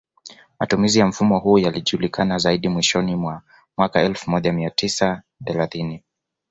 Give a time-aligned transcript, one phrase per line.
[0.59, 3.41] Matumizi ya mfumo huu yalijulikana zaidi mwishoni mwa
[3.77, 6.03] mwaka elfu moja mia tisa thelathini